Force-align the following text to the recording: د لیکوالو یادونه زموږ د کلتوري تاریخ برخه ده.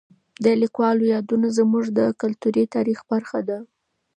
د 0.43 0.45
لیکوالو 0.61 1.03
یادونه 1.13 1.47
زموږ 1.57 1.85
د 1.97 1.99
کلتوري 2.21 2.63
تاریخ 2.75 2.99
برخه 3.11 3.39
ده. 3.49 3.57